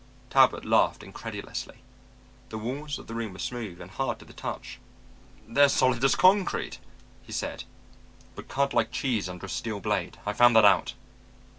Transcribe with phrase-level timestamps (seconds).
[0.31, 1.77] Talbot laughed incredulously.
[2.49, 4.79] The walls of the room were smooth, and hard to the touch.
[5.47, 6.79] "They're as solid as concrete,"
[7.21, 7.65] he said.
[8.33, 10.17] "But cut like cheese under a steel blade.
[10.25, 10.95] I found that out.